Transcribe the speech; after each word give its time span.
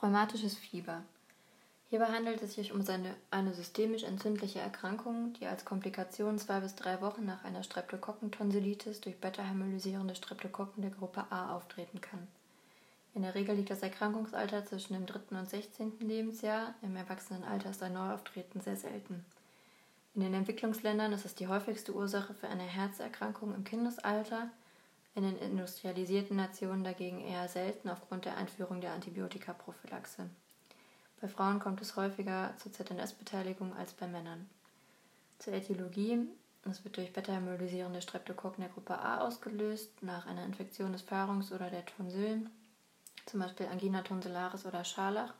Rheumatisches 0.00 0.56
Fieber. 0.56 1.02
Hierbei 1.90 2.06
handelt 2.06 2.40
es 2.42 2.54
sich 2.54 2.72
um 2.72 2.86
eine, 2.86 3.16
eine 3.32 3.52
systemisch 3.52 4.04
entzündliche 4.04 4.60
Erkrankung, 4.60 5.32
die 5.32 5.46
als 5.46 5.64
Komplikation 5.64 6.38
zwei 6.38 6.60
bis 6.60 6.76
drei 6.76 7.00
Wochen 7.00 7.24
nach 7.24 7.42
einer 7.44 7.64
Streptokokkentonsillitis 7.64 9.00
durch 9.00 9.18
beta-hemolysierende 9.18 10.14
Streptokokken 10.14 10.82
der 10.82 10.92
Gruppe 10.92 11.24
A 11.30 11.56
auftreten 11.56 12.00
kann. 12.00 12.28
In 13.14 13.22
der 13.22 13.34
Regel 13.34 13.56
liegt 13.56 13.70
das 13.70 13.82
Erkrankungsalter 13.82 14.64
zwischen 14.66 14.92
dem 14.92 15.06
dritten 15.06 15.34
und 15.34 15.50
16. 15.50 15.98
Lebensjahr, 15.98 16.74
im 16.82 16.94
Erwachsenenalter 16.94 17.70
ist 17.70 17.82
ein 17.82 17.94
Neuauftreten 17.94 18.60
sehr 18.60 18.76
selten. 18.76 19.24
In 20.14 20.20
den 20.20 20.34
Entwicklungsländern 20.34 21.12
ist 21.12 21.24
es 21.24 21.34
die 21.34 21.48
häufigste 21.48 21.92
Ursache 21.92 22.34
für 22.34 22.48
eine 22.48 22.62
Herzerkrankung 22.62 23.52
im 23.52 23.64
Kindesalter, 23.64 24.50
in 25.18 25.24
den 25.24 25.36
industrialisierten 25.38 26.36
Nationen 26.36 26.84
dagegen 26.84 27.20
eher 27.20 27.48
selten 27.48 27.90
aufgrund 27.90 28.24
der 28.24 28.36
Einführung 28.36 28.80
der 28.80 28.92
Antibiotikaprophylaxe. 28.92 30.30
Bei 31.20 31.26
Frauen 31.26 31.58
kommt 31.58 31.82
es 31.82 31.96
häufiger 31.96 32.54
zur 32.58 32.72
ZNS-Beteiligung 32.72 33.74
als 33.74 33.92
bei 33.94 34.06
Männern. 34.06 34.48
Zur 35.40 35.54
Äthiologie. 35.54 36.20
Es 36.70 36.84
wird 36.84 36.98
durch 36.98 37.12
beta-hemolysierende 37.12 38.00
Streptokokken 38.00 38.62
der 38.62 38.72
Gruppe 38.72 38.98
A 38.98 39.20
ausgelöst, 39.26 40.02
nach 40.02 40.26
einer 40.26 40.44
Infektion 40.44 40.92
des 40.92 41.02
Pharynx 41.02 41.50
oder 41.50 41.70
der 41.70 41.84
Tonsillen, 41.84 42.50
zum 43.26 43.40
Beispiel 43.40 43.66
Angina 43.66 44.02
tonsillaris 44.02 44.66
oder 44.66 44.84
Scharlach, 44.84 45.34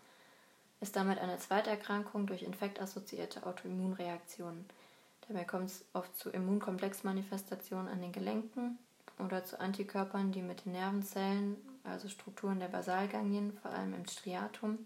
ist 0.81 0.97
damit 0.97 1.19
eine 1.19 1.39
Zweiterkrankung 1.39 2.27
durch 2.27 2.43
infektassoziierte 2.43 3.47
Autoimmunreaktionen. 3.47 4.67
Dabei 5.29 5.45
kommt 5.45 5.67
es 5.67 5.85
oft 5.93 6.17
zu 6.17 6.31
Immunkomplexmanifestationen 6.31 7.89
an 7.89 8.01
den 8.01 8.13
Gelenken, 8.13 8.79
oder 9.19 9.45
zu 9.45 9.61
Antikörpern, 9.61 10.33
die 10.33 10.43
mit 10.43 10.65
den 10.65 10.73
Nervenzellen, 10.73 11.57
also 11.85 12.09
Strukturen 12.09 12.61
der 12.61 12.69
Basalganglien, 12.69 13.53
vor 13.53 13.71
allem 13.71 13.95
im 13.95 14.07
Striatum, 14.07 14.79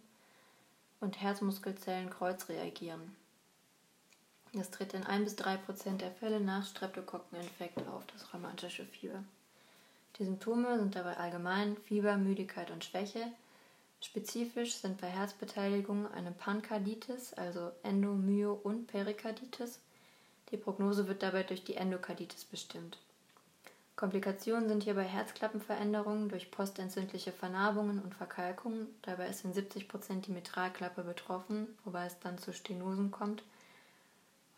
und 1.00 1.20
Herzmuskelzellen 1.20 2.10
kreuz 2.10 2.48
reagieren. 2.48 3.16
Das 4.55 4.70
tritt 4.70 4.92
in 4.92 5.05
1 5.05 5.25
bis 5.25 5.36
3 5.36 5.56
Prozent 5.56 6.00
der 6.03 6.12
Fälle 6.12 6.41
nach 6.41 6.64
Streptokokkeninfekt 6.64 7.78
auf, 7.88 8.06
das 8.06 8.33
rheumatische 8.33 8.84
Fieber. 8.84 9.25
Die 10.19 10.25
Symptome 10.25 10.78
sind 10.78 10.94
dabei 10.94 11.16
allgemein 11.16 11.77
Fieber, 11.78 12.19
Müdigkeit 12.19 12.70
und 12.70 12.84
Schwäche. 12.84 13.33
Spezifisch 14.00 14.75
sind 14.75 15.00
bei 15.00 15.06
Herzbeteiligung 15.06 16.10
eine 16.12 16.33
Pankarditis, 16.33 17.33
also 17.33 17.72
Endo-, 17.83 18.14
Myo- 18.14 18.60
und 18.62 18.88
Perikarditis. 18.88 19.80
Die 20.50 20.58
Prognose 20.58 21.08
wird 21.08 21.22
dabei 21.22 21.44
durch 21.44 21.64
die 21.64 21.77
Endokarditis 21.77 22.44
bestimmt. 22.44 22.98
Komplikationen 23.96 24.68
sind 24.68 24.84
hierbei 24.84 25.04
Herzklappenveränderungen 25.04 26.28
durch 26.28 26.50
postentzündliche 26.50 27.30
Vernarbungen 27.30 28.00
und 28.00 28.14
Verkalkungen. 28.14 28.88
Dabei 29.02 29.28
ist 29.28 29.44
in 29.44 29.52
70 29.52 29.86
Prozent 29.86 30.26
die 30.26 30.32
Mitralklappe 30.32 31.02
betroffen, 31.02 31.68
wobei 31.84 32.06
es 32.06 32.18
dann 32.18 32.38
zu 32.38 32.52
Stenosen 32.52 33.10
kommt. 33.10 33.42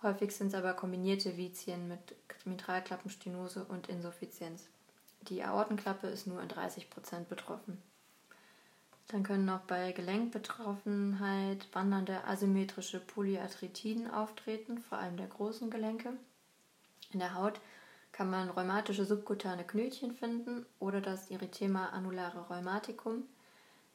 Häufig 0.02 0.36
sind 0.36 0.48
es 0.48 0.54
aber 0.54 0.74
kombinierte 0.74 1.36
Vizien 1.36 1.88
mit 1.88 2.14
Mitralklappenstenose 2.44 3.64
und 3.64 3.88
Insuffizienz. 3.88 4.68
Die 5.22 5.42
Aortenklappe 5.42 6.06
ist 6.06 6.26
nur 6.26 6.42
in 6.42 6.48
30 6.48 6.90
Prozent 6.90 7.28
betroffen. 7.28 7.82
Dann 9.08 9.22
können 9.22 9.48
auch 9.50 9.60
bei 9.60 9.92
Gelenkbetroffenheit 9.92 11.68
wandernde 11.72 12.24
asymmetrische 12.24 13.00
Polyarthritiden 13.00 14.10
auftreten, 14.10 14.78
vor 14.78 14.98
allem 14.98 15.16
der 15.16 15.26
großen 15.26 15.70
Gelenke. 15.70 16.14
In 17.10 17.20
der 17.20 17.34
Haut 17.34 17.60
kann 18.14 18.30
man 18.30 18.48
rheumatische 18.48 19.04
subkutane 19.04 19.64
Knötchen 19.64 20.12
finden 20.12 20.64
oder 20.78 21.00
das 21.00 21.32
Erythema 21.32 21.86
annulare 21.86 22.46
rheumaticum. 22.48 23.24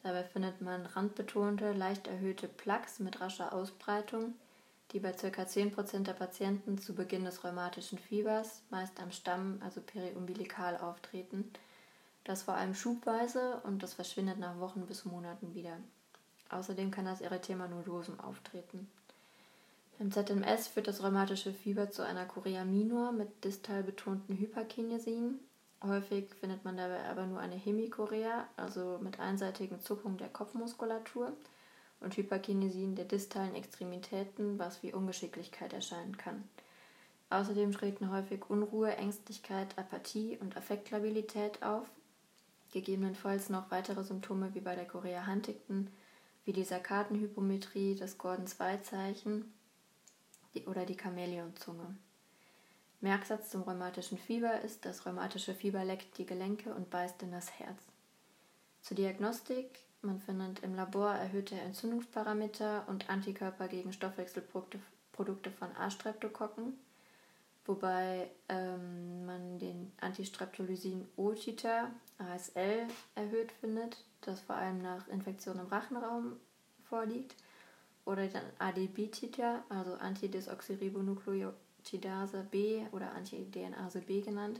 Dabei 0.03 0.25
findet 0.25 0.59
man 0.59 0.85
randbetonte, 0.85 1.71
leicht 1.71 2.05
erhöhte 2.07 2.49
Plaques 2.49 2.99
mit 2.99 3.21
rascher 3.21 3.53
Ausbreitung, 3.53 4.33
die 4.91 4.99
bei 4.99 5.13
ca. 5.13 5.43
10% 5.43 6.03
der 6.03 6.13
Patienten 6.13 6.77
zu 6.77 6.95
Beginn 6.95 7.23
des 7.23 7.45
rheumatischen 7.45 7.97
Fiebers, 7.97 8.61
meist 8.69 8.99
am 8.99 9.13
Stamm, 9.13 9.61
also 9.63 9.79
periumbilikal, 9.79 10.77
auftreten. 10.77 11.49
Das 12.25 12.43
vor 12.43 12.55
allem 12.55 12.75
schubweise 12.75 13.61
und 13.63 13.81
das 13.81 13.93
verschwindet 13.93 14.37
nach 14.37 14.59
Wochen 14.59 14.85
bis 14.85 15.05
Monaten 15.05 15.53
wieder. 15.53 15.77
Außerdem 16.49 16.91
kann 16.91 17.05
das 17.05 17.21
Erythema 17.21 17.69
nodosum 17.69 18.19
auftreten. 18.19 18.91
Im 19.99 20.13
ZMS 20.13 20.69
führt 20.69 20.87
das 20.87 21.03
rheumatische 21.03 21.51
Fieber 21.51 21.91
zu 21.91 22.05
einer 22.05 22.25
Chorea 22.25 22.63
minor 22.63 23.11
mit 23.11 23.43
distal 23.43 23.83
betonten 23.83 24.37
Hyperkinesien. 24.37 25.41
Häufig 25.83 26.33
findet 26.39 26.63
man 26.63 26.77
dabei 26.77 27.03
aber 27.09 27.25
nur 27.25 27.39
eine 27.39 27.57
Hemichorea, 27.57 28.47
also 28.55 28.97
mit 29.01 29.19
einseitigen 29.19 29.81
Zuckungen 29.81 30.17
der 30.17 30.29
Kopfmuskulatur 30.29 31.33
und 31.99 32.15
Hyperkinesien 32.15 32.95
der 32.95 33.03
distalen 33.03 33.55
Extremitäten, 33.55 34.57
was 34.57 34.83
wie 34.83 34.93
Ungeschicklichkeit 34.93 35.73
erscheinen 35.73 36.15
kann. 36.15 36.45
Außerdem 37.29 37.73
treten 37.73 38.09
häufig 38.09 38.49
Unruhe, 38.49 38.95
Ängstlichkeit, 38.95 39.77
Apathie 39.77 40.37
und 40.39 40.55
Affektlabilität 40.55 41.61
auf. 41.61 41.89
Gegebenenfalls 42.71 43.49
noch 43.49 43.69
weitere 43.69 44.05
Symptome 44.05 44.55
wie 44.55 44.61
bei 44.61 44.75
der 44.75 44.87
Chorea 44.87 45.27
Huntington, 45.27 45.89
wie 46.45 46.53
die 46.53 46.63
Sarkadenhypometrie, 46.63 47.95
das 47.95 48.17
Gordon-2-Zeichen 48.17 49.41
die, 49.41 49.58
oder 50.65 50.85
die 50.85 50.97
Chamäleonzunge. 50.97 51.95
Merksatz 53.01 53.49
zum 53.49 53.61
rheumatischen 53.61 54.17
Fieber 54.17 54.61
ist, 54.61 54.85
das 54.85 55.05
rheumatische 55.05 55.53
Fieber 55.53 55.85
leckt 55.85 56.17
die 56.17 56.25
Gelenke 56.25 56.73
und 56.73 56.89
beißt 56.89 57.23
in 57.23 57.31
das 57.31 57.51
Herz. 57.59 57.81
Zur 58.81 58.97
Diagnostik, 58.97 59.79
man 60.01 60.19
findet 60.19 60.59
im 60.59 60.75
Labor 60.75 61.13
erhöhte 61.13 61.55
Entzündungsparameter 61.55 62.83
und 62.87 63.09
Antikörper 63.09 63.67
gegen 63.67 63.93
Stoffwechselprodukte 63.93 65.51
von 65.51 65.75
A-Streptokokken, 65.77 66.77
wobei 67.65 68.29
ähm, 68.49 69.25
man 69.25 69.59
den 69.59 69.93
Antistreptolysin 70.01 71.07
O-Titer, 71.15 71.91
ASL, 72.17 72.87
erhöht 73.15 73.51
findet, 73.53 74.03
das 74.21 74.41
vor 74.41 74.55
allem 74.55 74.81
nach 74.81 75.07
Infektionen 75.07 75.61
im 75.61 75.67
Rachenraum 75.67 76.37
vorliegt– 76.83 77.35
oder 78.09 78.27
dann 78.27 78.43
ADB-Titer, 78.57 79.63
also 79.69 79.93
Antidesoxyribonukleotidase 79.93 82.45
B 82.49 82.81
oder 82.91 83.13
Anti-DNase 83.13 84.01
B 84.01 84.21
genannt. 84.21 84.59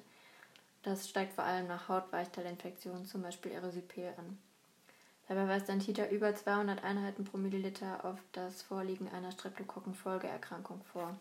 Das 0.84 1.10
steigt 1.10 1.34
vor 1.34 1.44
allem 1.44 1.68
nach 1.68 1.90
Hautweichteilinfektionen, 1.90 3.06
zum 3.06 3.24
Beispiel 3.24 3.52
Erysypel, 3.52 4.14
an. 4.18 4.38
Dabei 5.28 5.48
weist 5.48 5.68
ein 5.70 5.80
Titer 5.80 6.12
über 6.12 6.36
200 6.36 6.84
Einheiten 6.84 7.26
pro 7.26 7.38
Milliliter 7.38 8.06
auf 8.06 8.20
das 8.32 8.62
Vorliegen 8.62 9.10
einer 9.10 9.32
Streptokokkenfolgeerkrankung 9.32 10.81
vor. 10.92 11.18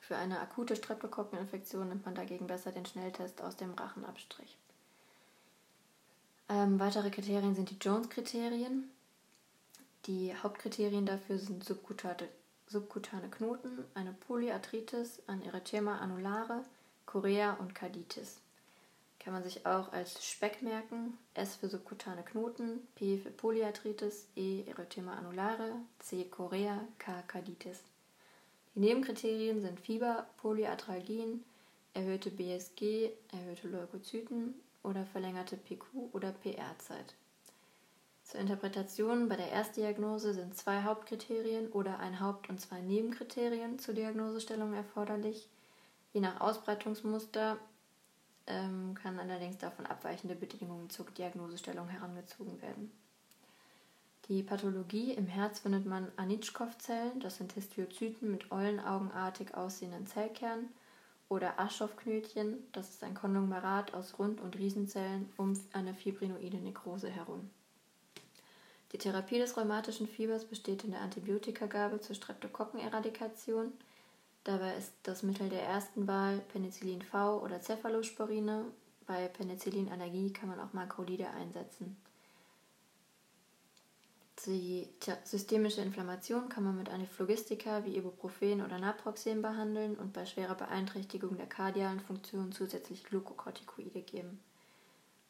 Für 0.00 0.16
eine 0.16 0.40
akute 0.40 0.76
Streptokokkeninfektion 0.76 1.88
nimmt 1.88 2.04
man 2.04 2.14
dagegen 2.14 2.46
besser 2.46 2.70
den 2.72 2.86
Schnelltest 2.86 3.42
aus 3.42 3.56
dem 3.56 3.74
Rachenabstrich. 3.74 4.56
Ähm, 6.48 6.78
weitere 6.78 7.10
Kriterien 7.10 7.54
sind 7.54 7.70
die 7.70 7.78
Jones-Kriterien. 7.80 8.90
Die 10.06 10.34
Hauptkriterien 10.36 11.06
dafür 11.06 11.38
sind 11.38 11.64
subkutane, 11.64 12.28
subkutane 12.66 13.30
Knoten, 13.30 13.84
eine 13.94 14.12
Polyarthritis, 14.12 15.22
ein 15.26 15.40
Erythema 15.40 15.96
annulare, 15.96 16.62
Chorea 17.06 17.54
und 17.54 17.74
Carditis. 17.74 18.38
Kann 19.18 19.32
man 19.32 19.42
sich 19.42 19.64
auch 19.64 19.92
als 19.92 20.22
Speck 20.22 20.60
merken. 20.60 21.16
S 21.32 21.56
für 21.56 21.70
subkutane 21.70 22.22
Knoten, 22.22 22.86
P 22.96 23.16
für 23.16 23.30
Polyarthritis, 23.30 24.28
E 24.36 24.64
Erythema 24.66 25.14
annulare, 25.14 25.72
C 26.00 26.24
Chorea, 26.24 26.86
K 26.98 27.22
Carditis. 27.22 27.80
Die 28.74 28.80
Nebenkriterien 28.80 29.62
sind 29.62 29.80
Fieber, 29.80 30.26
Polyarthralgien, 30.36 31.42
erhöhte 31.94 32.30
BSG, 32.30 33.10
erhöhte 33.32 33.68
Leukozyten 33.68 34.54
oder 34.82 35.06
verlängerte 35.06 35.56
PQ- 35.56 36.12
oder 36.12 36.32
PR-Zeit. 36.32 37.14
Zur 38.24 38.40
Interpretation 38.40 39.28
bei 39.28 39.36
der 39.36 39.52
Erstdiagnose 39.52 40.32
sind 40.32 40.56
zwei 40.56 40.82
Hauptkriterien 40.82 41.70
oder 41.70 42.00
ein 42.00 42.20
Haupt- 42.20 42.48
und 42.48 42.58
zwei 42.58 42.80
Nebenkriterien 42.80 43.78
zur 43.78 43.94
Diagnosestellung 43.94 44.72
erforderlich. 44.72 45.48
Je 46.14 46.20
nach 46.20 46.40
Ausbreitungsmuster 46.40 47.58
ähm, 48.46 48.94
kann 48.94 49.18
allerdings 49.18 49.58
davon 49.58 49.84
abweichende 49.86 50.34
Bedingungen 50.34 50.88
zur 50.88 51.04
Diagnosestellung 51.06 51.88
herangezogen 51.88 52.60
werden. 52.62 52.90
Die 54.28 54.42
Pathologie 54.42 55.12
im 55.12 55.26
Herz 55.26 55.60
findet 55.60 55.84
man 55.84 56.10
Anitschkow-Zellen, 56.16 57.20
das 57.20 57.36
sind 57.36 57.52
Histiozyten 57.52 58.30
mit 58.30 58.50
eulenaugenartig 58.50 59.54
aussehenden 59.54 60.06
Zellkernen, 60.06 60.72
oder 61.28 61.58
Aschoff-Knötchen, 61.58 62.58
das 62.72 62.90
ist 62.90 63.04
ein 63.04 63.14
Konglomerat 63.14 63.92
aus 63.92 64.18
Rund- 64.18 64.40
und 64.40 64.56
Riesenzellen 64.56 65.30
um 65.36 65.58
eine 65.72 65.94
fibrinoide 65.94 66.58
Nekrose 66.58 67.10
herum. 67.10 67.50
Die 68.94 68.98
Therapie 68.98 69.38
des 69.38 69.56
rheumatischen 69.56 70.06
Fiebers 70.06 70.44
besteht 70.44 70.84
in 70.84 70.92
der 70.92 71.00
Antibiotikagabe 71.00 72.00
zur 72.00 72.14
Streptokokkeneradikation. 72.14 73.72
Dabei 74.44 74.76
ist 74.76 74.92
das 75.02 75.24
Mittel 75.24 75.48
der 75.48 75.64
ersten 75.64 76.06
Wahl 76.06 76.38
Penicillin 76.52 77.02
V 77.02 77.42
oder 77.42 77.60
Cephalosporine. 77.60 78.66
Bei 79.04 79.26
Penicillinallergie 79.26 80.32
kann 80.32 80.48
man 80.48 80.60
auch 80.60 80.72
Makrolide 80.74 81.28
einsetzen. 81.30 81.96
Die 84.46 84.86
systemische 85.24 85.80
Inflammation 85.80 86.48
kann 86.48 86.62
man 86.62 86.76
mit 86.76 86.88
Antiphlogistika 86.88 87.84
wie 87.84 87.96
Ibuprofen 87.96 88.62
oder 88.62 88.78
Naproxen 88.78 89.42
behandeln 89.42 89.96
und 89.96 90.12
bei 90.12 90.24
schwerer 90.24 90.54
Beeinträchtigung 90.54 91.36
der 91.36 91.46
kardialen 91.46 91.98
Funktion 91.98 92.52
zusätzlich 92.52 93.02
Glukokortikoide 93.02 94.02
geben. 94.02 94.38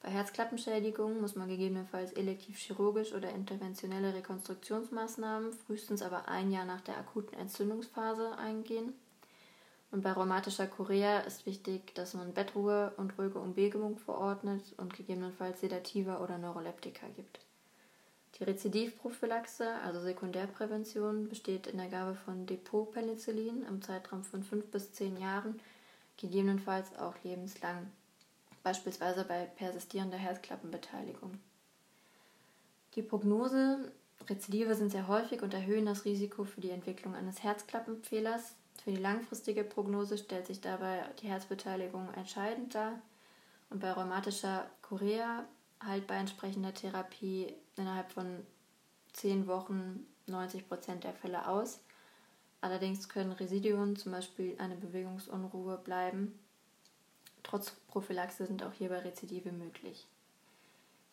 Bei 0.05 0.11
Herzklappenschädigungen 0.11 1.19
muss 1.23 1.35
man 1.35 1.49
gegebenenfalls 1.49 2.12
elektiv 2.12 2.59
chirurgisch 2.59 3.15
oder 3.15 3.31
interventionelle 3.31 4.12
Rekonstruktionsmaßnahmen 4.12 5.55
frühestens 5.55 6.03
aber 6.03 6.29
ein 6.29 6.51
Jahr 6.51 6.67
nach 6.67 6.83
der 6.83 6.99
akuten 6.99 7.39
Entzündungsphase 7.39 8.37
eingehen. 8.37 8.93
Und 9.91 10.03
bei 10.03 10.12
rheumatischer 10.12 10.67
Chorea 10.67 11.21
ist 11.21 11.47
wichtig, 11.47 11.95
dass 11.95 12.12
man 12.12 12.35
Bettruhe 12.35 12.93
und 12.99 13.19
ruhige 13.19 13.39
Umwegungen 13.39 13.97
verordnet 13.97 14.75
und 14.77 14.95
gegebenenfalls 14.95 15.62
Sedativa 15.62 16.19
oder 16.19 16.37
Neuroleptika 16.37 17.07
gibt. 17.17 17.41
Die 18.39 18.45
Rezidivprophylaxe, 18.45 19.73
also 19.87 20.03
Sekundärprävention, 20.03 21.31
besteht 21.31 21.67
in 21.67 21.79
der 21.79 21.89
Gabe 21.89 22.15
von 22.15 22.45
Depotpenicillin 22.45 23.65
im 23.67 23.81
Zeitraum 23.81 24.23
von 24.23 24.43
5 24.43 24.67
bis 24.67 24.93
10 24.93 25.17
Jahren, 25.17 25.59
gegebenenfalls 26.19 26.95
auch 26.99 27.15
lebenslang 27.25 27.91
beispielsweise 28.64 29.25
bei 29.25 29.44
persistierender 29.44 30.19
Herzklappenbeteiligung. 30.19 31.38
Die 32.94 33.02
Prognose, 33.02 33.93
Rezidive 34.28 34.75
sind 34.75 34.90
sehr 34.90 35.06
häufig 35.06 35.43
und 35.43 35.55
erhöhen 35.55 35.87
das 35.87 36.05
Risiko 36.05 36.44
für 36.44 36.61
die 36.61 36.70
Entwicklung 36.70 37.14
eines 37.14 37.43
Herzklappenfehlers. 37.43 38.56
Für 38.82 38.90
die 38.90 38.96
langfristige 38.96 39.64
Prognose 39.64 40.19
stellt 40.19 40.46
sich 40.46 40.61
dabei 40.61 41.05
die 41.20 41.28
Herzbeteiligung 41.28 42.12
entscheidend 42.14 42.75
dar 42.75 43.00
und 43.70 43.81
bei 43.81 43.93
rheumatischer 43.93 44.69
Chorea 44.82 45.44
halt 45.84 46.06
bei 46.06 46.16
entsprechender 46.16 46.72
Therapie 46.72 47.55
innerhalb 47.76 48.11
von 48.12 48.46
10 49.12 49.46
Wochen 49.46 50.06
90 50.26 50.69
Prozent 50.69 51.05
der 51.05 51.12
Fälle 51.12 51.46
aus. 51.49 51.81
Allerdings 52.62 53.11
können 53.11 53.32
Residuen, 53.32 53.94
zum 53.96 54.12
Beispiel 54.12 54.56
eine 54.58 54.76
Bewegungsunruhe, 54.76 55.76
bleiben 55.76 56.38
Trotz 57.44 57.70
Prophylaxe 57.88 58.46
sind 58.46 58.64
auch 58.64 58.73
hierbei 58.73 58.99
Rezidive 58.99 59.52
möglich. 59.52 60.08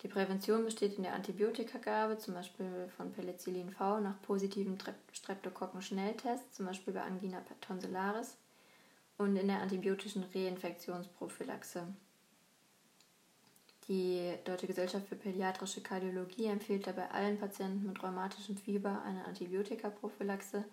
Die 0.02 0.08
Prävention 0.08 0.64
besteht 0.64 0.96
in 0.96 1.04
der 1.04 1.14
Antibiotikagabe, 1.14 2.18
zum 2.18 2.34
Beispiel 2.34 2.88
von 2.96 3.12
Penicillin 3.12 3.70
V 3.70 4.00
nach 4.00 4.20
positiven 4.22 4.76
Streptokokken-Schnelltest, 5.12 6.52
zum 6.52 6.66
Beispiel 6.66 6.92
bei 6.92 7.02
Angina 7.02 7.40
tonsillaris, 7.60 8.36
und 9.18 9.36
in 9.36 9.46
der 9.46 9.60
antibiotischen 9.60 10.24
Reinfektionsprophylaxe. 10.34 11.86
Die 13.88 14.34
Deutsche 14.44 14.66
Gesellschaft 14.66 15.06
für 15.06 15.16
Pädiatrische 15.16 15.82
Kardiologie 15.82 16.46
empfiehlt 16.46 16.86
dabei 16.86 17.10
allen 17.10 17.38
Patienten 17.38 17.86
mit 17.86 18.02
rheumatischem 18.02 18.56
Fieber 18.56 19.02
eine 19.04 19.24
Antibiotikaprophylaxe 19.24 20.64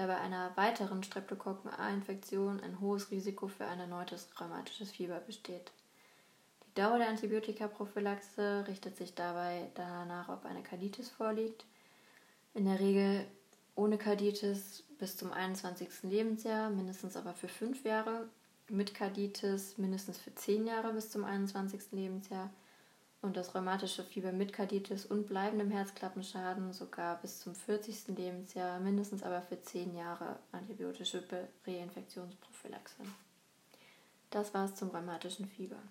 da 0.00 0.06
bei 0.06 0.16
einer 0.16 0.56
weiteren 0.56 1.02
Streptokokken-A-Infektion 1.02 2.60
ein 2.60 2.80
hohes 2.80 3.10
Risiko 3.10 3.48
für 3.48 3.66
ein 3.66 3.80
erneutes 3.80 4.28
rheumatisches 4.40 4.90
Fieber 4.92 5.20
besteht. 5.20 5.70
Die 6.66 6.80
Dauer 6.80 6.96
der 6.98 7.08
Antibiotikaprophylaxe 7.08 8.64
richtet 8.66 8.96
sich 8.96 9.14
dabei 9.14 9.70
danach, 9.74 10.30
ob 10.30 10.46
eine 10.46 10.62
Karditis 10.62 11.10
vorliegt. 11.10 11.66
In 12.54 12.64
der 12.64 12.80
Regel 12.80 13.26
ohne 13.74 13.98
Karditis 13.98 14.84
bis 14.98 15.18
zum 15.18 15.32
21. 15.32 15.88
Lebensjahr, 16.04 16.70
mindestens 16.70 17.16
aber 17.16 17.34
für 17.34 17.48
fünf 17.48 17.84
Jahre, 17.84 18.26
mit 18.68 18.94
Karditis 18.94 19.76
mindestens 19.76 20.16
für 20.16 20.34
zehn 20.34 20.66
Jahre 20.66 20.94
bis 20.94 21.10
zum 21.10 21.24
21. 21.24 21.92
Lebensjahr 21.92 22.48
und 23.22 23.36
das 23.36 23.54
rheumatische 23.54 24.02
Fieber 24.02 24.32
mit 24.32 24.52
Karditis 24.52 25.04
und 25.04 25.26
bleibendem 25.26 25.70
Herzklappenschaden 25.70 26.72
sogar 26.72 27.20
bis 27.20 27.40
zum 27.40 27.54
40. 27.54 28.16
Lebensjahr, 28.16 28.80
mindestens 28.80 29.22
aber 29.22 29.42
für 29.42 29.60
10 29.60 29.94
Jahre 29.94 30.38
antibiotische 30.52 31.22
Reinfektionsprophylaxe. 31.66 32.96
Das 34.30 34.54
war's 34.54 34.74
zum 34.74 34.90
rheumatischen 34.90 35.46
Fieber. 35.46 35.82